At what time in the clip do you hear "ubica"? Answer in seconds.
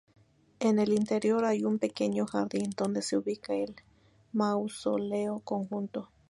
3.19-3.53